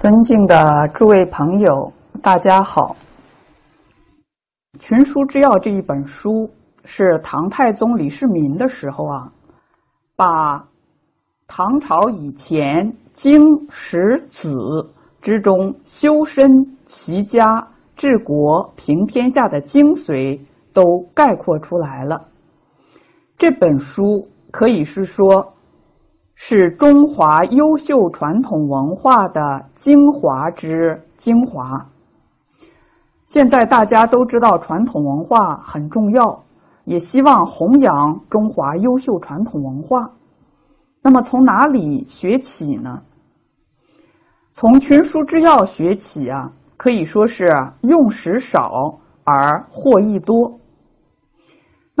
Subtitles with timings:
[0.00, 2.96] 尊敬的诸位朋友，大家好。
[4.78, 6.50] 《群书之要》这一本书
[6.86, 9.30] 是唐太宗李世民的时候啊，
[10.16, 10.66] 把
[11.46, 14.90] 唐朝以前经史子
[15.20, 16.48] 之中修身
[16.86, 17.44] 齐家
[17.94, 20.40] 治国平天下的精髓
[20.72, 20.82] 都
[21.12, 22.26] 概括出来了。
[23.36, 25.52] 这本书可以是说。
[26.42, 31.86] 是中华优秀传统文化的精华之精华。
[33.26, 36.42] 现在大家都知道传统文化很重要，
[36.86, 40.10] 也希望弘扬中华优秀传统文化。
[41.02, 43.02] 那么从哪里学起呢？
[44.54, 47.52] 从《群书之要》学起啊，可以说是
[47.82, 50.58] 用时少而获益多。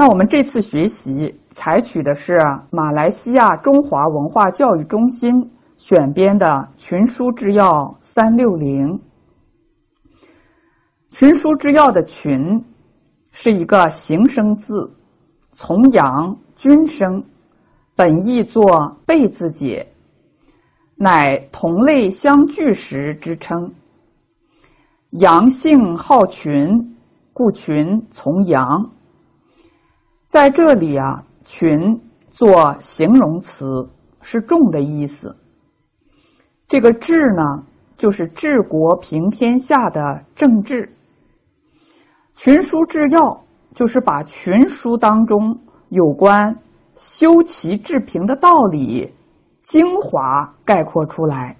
[0.00, 2.38] 那我们这次学习采取的是
[2.70, 5.30] 马来西亚中华文化教育中心
[5.76, 6.46] 选编的
[6.78, 8.86] 《群书之要三六零》。
[11.10, 12.64] 《群书之要》的“群”
[13.30, 14.90] 是一个形声字，
[15.50, 17.22] 从阳君声，
[17.94, 19.86] 本意作贝字解，
[20.94, 23.70] 乃同类相聚时之称。
[25.18, 26.96] 阳性好群，
[27.34, 28.66] 故群从阳。
[30.30, 32.00] 在这里啊，“群”
[32.30, 33.66] 做形容词
[34.22, 35.36] 是重的意思。
[36.68, 37.42] 这个“治”呢，
[37.96, 40.88] 就是治国平天下的政治。
[42.36, 46.56] 群书治要就是把群书当中有关
[46.94, 49.12] 修齐治平的道理
[49.64, 51.56] 精华概括出来。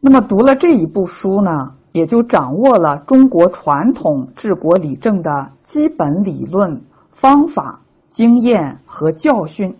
[0.00, 1.76] 那么读了这一部书呢？
[1.94, 5.30] 也就掌握了中国传统治国理政的
[5.62, 9.72] 基本理论、方法、经验和教训。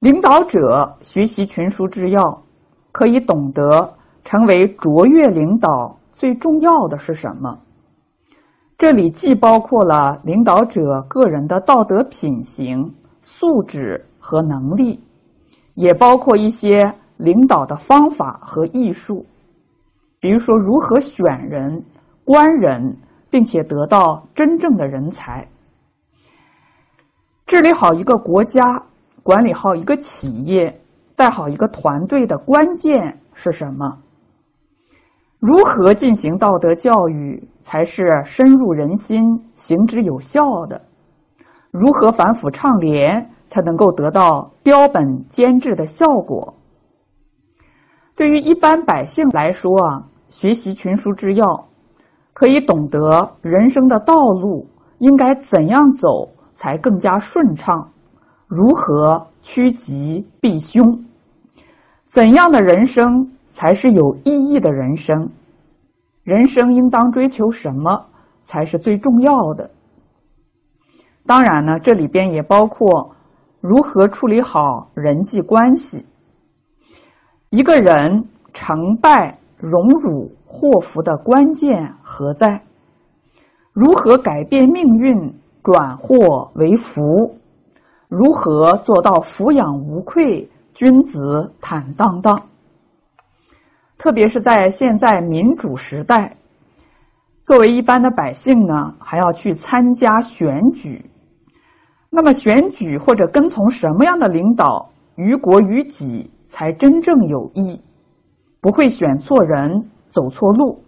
[0.00, 2.42] 领导者学习群书治要，
[2.90, 7.56] 可以懂得成为卓越领导最重要的是什么。
[8.76, 14.98] 这里既包括了领导者个人的道德品行、素质和能力，
[15.74, 19.24] 也包括一些领导的方法和艺术。
[20.20, 21.84] 比如说，如何选人、
[22.24, 22.96] 官人，
[23.30, 25.46] 并且得到真正的人才。
[27.46, 28.60] 治理好一个国家，
[29.22, 30.80] 管理好一个企业，
[31.14, 33.98] 带好一个团队的关键是什么？
[35.38, 39.22] 如何进行道德教育才是深入人心、
[39.54, 40.80] 行之有效的？
[41.70, 46.52] 如何反腐倡廉才能够得到标本兼治的效果？
[48.18, 51.46] 对于一般百姓来说啊，学习群书之要，
[52.32, 54.66] 可以懂得人生的道路
[54.98, 57.88] 应该怎样走才更加顺畅，
[58.48, 60.84] 如何趋吉避凶，
[62.06, 65.30] 怎样的人生才是有意义的人生，
[66.24, 68.04] 人生应当追求什么
[68.42, 69.70] 才是最重要的。
[71.24, 73.14] 当然呢，这里边也包括
[73.60, 76.04] 如何处理好人际关系。
[77.50, 82.62] 一个人成败、荣辱、祸福的关键何在？
[83.72, 85.32] 如何改变命运，
[85.62, 87.02] 转祸为福？
[88.06, 92.38] 如何做到抚养无愧，君子坦荡荡？
[93.96, 96.36] 特别是在现在民主时代，
[97.44, 101.02] 作为一般的百姓呢，还要去参加选举。
[102.10, 106.30] 那么，选举或者跟从什么样的领导，于国于己？
[106.48, 107.78] 才真正有益，
[108.60, 109.70] 不会选错人、
[110.08, 110.82] 走错路，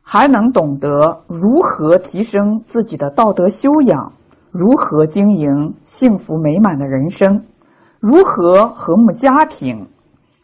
[0.00, 4.12] 还能懂得如何提升自己的道德修养，
[4.52, 7.44] 如何经营幸福美满的人生，
[7.98, 9.86] 如何和睦家庭，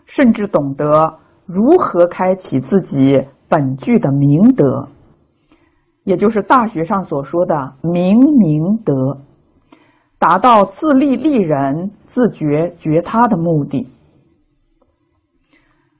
[0.06, 1.14] 甚至懂得
[1.46, 4.88] 如何开启自己本具的明德，
[6.02, 8.92] 也就是大学上所说的明明德。
[10.18, 13.88] 达到自立立人、自觉觉他的目的。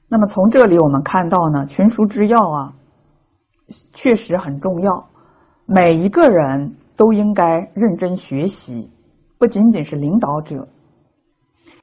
[0.07, 2.73] 那么从这里我们看到呢，群书之要啊，
[3.93, 5.07] 确实很重要，
[5.65, 8.89] 每一个人都应该认真学习，
[9.37, 10.67] 不仅仅是领导者。